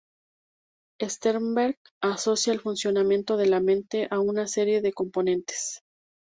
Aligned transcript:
Sternberg 1.03 1.77
asocia 2.01 2.53
el 2.53 2.59
funcionamiento 2.61 3.37
de 3.37 3.45
la 3.45 3.59
mente 3.59 4.07
a 4.09 4.19
una 4.19 4.47
series 4.47 4.81
de 4.81 4.93
componentes. 4.93 5.83